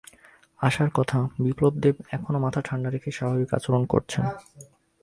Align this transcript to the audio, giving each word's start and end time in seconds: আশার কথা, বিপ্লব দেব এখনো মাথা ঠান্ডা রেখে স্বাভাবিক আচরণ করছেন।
আশার 0.59 0.89
কথা, 0.93 1.19
বিপ্লব 1.39 1.73
দেব 1.79 1.95
এখনো 2.11 2.37
মাথা 2.39 2.61
ঠান্ডা 2.61 2.89
রেখে 2.89 3.09
স্বাভাবিক 3.11 3.49
আচরণ 3.53 3.83
করছেন। 3.85 4.23